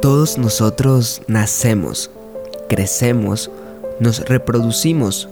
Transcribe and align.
Todos 0.00 0.38
nosotros 0.38 1.22
nacemos, 1.26 2.12
crecemos, 2.68 3.50
nos 3.98 4.20
reproducimos 4.28 5.28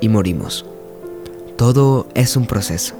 y 0.00 0.08
morimos. 0.08 0.64
Todo 1.56 2.06
es 2.14 2.34
un 2.34 2.46
proceso. 2.46 2.94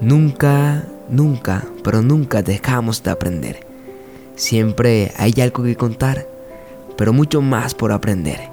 Nunca, 0.00 0.84
nunca, 1.08 1.64
pero 1.84 2.02
nunca 2.02 2.42
dejamos 2.42 3.04
de 3.04 3.12
aprender. 3.12 3.60
Siempre 4.34 5.12
hay 5.16 5.32
algo 5.40 5.62
que 5.62 5.76
contar, 5.76 6.26
pero 6.96 7.12
mucho 7.12 7.40
más 7.40 7.76
por 7.76 7.92
aprender. 7.92 8.48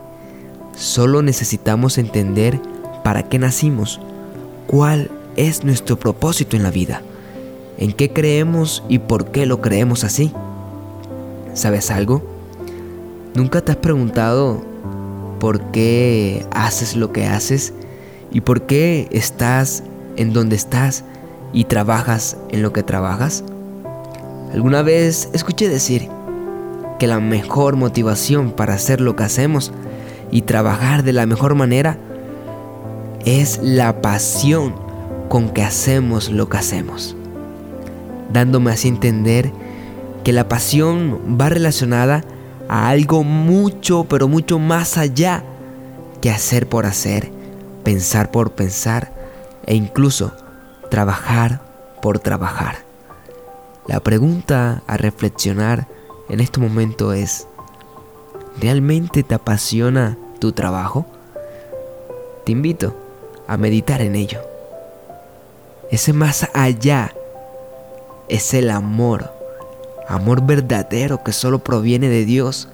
Solo 0.78 1.24
necesitamos 1.24 1.98
entender 1.98 2.60
para 3.04 3.24
qué 3.24 3.40
nacimos, 3.40 4.00
cuál 4.68 5.10
es 5.36 5.64
nuestro 5.64 5.98
propósito 5.98 6.56
en 6.56 6.62
la 6.62 6.70
vida, 6.70 7.02
en 7.80 7.94
qué 7.94 8.14
creemos 8.14 8.84
y 8.90 9.00
por 9.00 9.32
qué 9.32 9.48
lo 9.48 9.60
creemos 9.60 10.04
así. 10.04 10.32
¿Sabes 11.54 11.92
algo? 11.92 12.24
¿Nunca 13.36 13.62
te 13.62 13.72
has 13.72 13.78
preguntado 13.78 14.64
por 15.40 15.62
qué 15.72 16.46
haces 16.52 16.96
lo 16.96 17.12
que 17.12 17.28
haces 17.28 17.74
y 18.32 18.42
por 18.42 18.64
qué 18.64 19.08
estás 19.12 19.84
en 20.16 20.34
donde 20.34 20.56
estás 20.56 21.04
y 21.54 21.66
trabajas 21.66 22.38
en 22.50 22.64
lo 22.64 22.74
que 22.74 22.82
trabajas? 22.82 23.44
Alguna 24.52 24.82
vez 24.82 25.30
escuché 25.34 25.70
decir 25.70 26.10
que 26.98 27.06
la 27.06 27.20
mejor 27.20 27.76
motivación 27.76 28.52
para 28.52 28.74
hacer 28.74 29.00
lo 29.00 29.16
que 29.16 29.24
hacemos 29.24 29.72
y 30.32 30.42
trabajar 30.44 31.04
de 31.04 31.14
la 31.14 31.28
mejor 31.28 31.54
manera 31.54 31.98
es 33.26 33.60
la 33.62 34.02
pasión 34.02 34.74
con 35.30 35.50
que 35.50 35.62
hacemos 35.62 36.30
lo 36.32 36.50
que 36.50 36.58
hacemos, 36.58 37.16
dándome 38.32 38.72
así 38.72 38.88
entender 38.88 39.52
que 40.24 40.34
la 40.34 40.48
pasión 40.48 41.38
va 41.40 41.50
relacionada 41.50 42.24
a 42.70 42.90
algo 42.90 43.24
mucho, 43.24 44.06
pero 44.06 44.28
mucho 44.28 44.58
más 44.58 44.98
allá 44.98 45.44
que 46.22 46.32
hacer 46.32 46.68
por 46.68 46.86
hacer, 46.86 47.32
pensar 47.84 48.32
por 48.32 48.54
pensar 48.54 49.12
e 49.66 49.76
incluso 49.76 50.32
trabajar 50.90 51.62
por 52.02 52.20
trabajar. 52.20 52.78
La 53.88 54.00
pregunta 54.00 54.82
a 54.88 54.96
reflexionar 54.96 55.88
en 56.30 56.40
este 56.40 56.62
momento 56.62 57.12
es, 57.12 57.48
¿realmente 58.62 59.24
te 59.24 59.36
apasiona 59.36 60.18
tu 60.40 60.54
trabajo? 60.54 61.06
Te 62.46 62.54
invito 62.54 62.96
a 63.46 63.58
meditar 63.58 64.02
en 64.02 64.16
ello. 64.16 64.40
Ese 65.92 66.14
más 66.14 66.50
allá 66.54 67.14
es 68.30 68.54
el 68.54 68.70
amor 68.70 69.43
amor 70.08 70.46
verdadero 70.46 71.24
que 71.24 71.32
solo 71.32 71.60
proviene 71.60 72.10
de 72.10 72.26
Dios, 72.26 72.68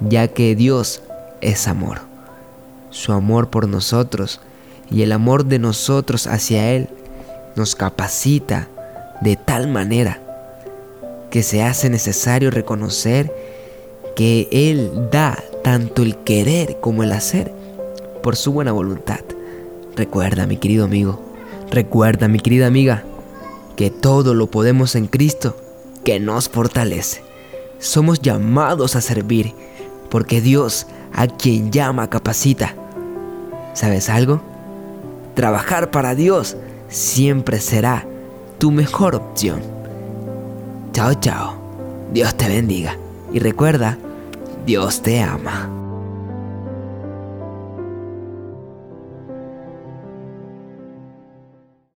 ya 0.00 0.28
que 0.28 0.54
Dios 0.54 1.02
es 1.40 1.68
amor. 1.68 2.00
Su 2.90 3.12
amor 3.12 3.48
por 3.48 3.68
nosotros 3.68 4.40
y 4.90 5.02
el 5.02 5.12
amor 5.12 5.44
de 5.44 5.58
nosotros 5.58 6.26
hacia 6.26 6.70
Él 6.72 6.88
nos 7.56 7.74
capacita 7.74 8.68
de 9.20 9.36
tal 9.36 9.68
manera 9.68 10.20
que 11.30 11.42
se 11.42 11.62
hace 11.62 11.90
necesario 11.90 12.50
reconocer 12.50 13.32
que 14.16 14.48
Él 14.50 15.08
da 15.10 15.38
tanto 15.62 16.02
el 16.02 16.16
querer 16.18 16.78
como 16.80 17.02
el 17.02 17.12
hacer 17.12 17.52
por 18.22 18.36
su 18.36 18.52
buena 18.52 18.72
voluntad. 18.72 19.20
Recuerda, 19.96 20.46
mi 20.46 20.56
querido 20.56 20.84
amigo, 20.84 21.20
recuerda, 21.70 22.28
mi 22.28 22.40
querida 22.40 22.66
amiga, 22.66 23.04
que 23.76 23.90
todo 23.90 24.34
lo 24.34 24.48
podemos 24.48 24.94
en 24.94 25.06
Cristo 25.06 25.56
que 26.08 26.18
nos 26.18 26.48
fortalece. 26.48 27.22
Somos 27.78 28.22
llamados 28.22 28.96
a 28.96 29.02
servir 29.02 29.52
porque 30.08 30.40
Dios 30.40 30.86
a 31.12 31.26
quien 31.26 31.70
llama 31.70 32.08
capacita. 32.08 32.74
¿Sabes 33.74 34.08
algo? 34.08 34.40
Trabajar 35.34 35.90
para 35.90 36.14
Dios 36.14 36.56
siempre 36.88 37.60
será 37.60 38.06
tu 38.56 38.70
mejor 38.70 39.16
opción. 39.16 39.60
Chao, 40.92 41.12
chao. 41.12 41.58
Dios 42.10 42.34
te 42.38 42.48
bendiga. 42.48 42.96
Y 43.30 43.40
recuerda, 43.40 43.98
Dios 44.64 45.02
te 45.02 45.20
ama. 45.20 45.77